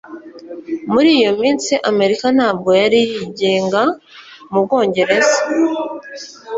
[0.93, 3.81] muri iyo minsi, amerika ntabwo yari yigenga
[4.51, 5.37] mu bwongereza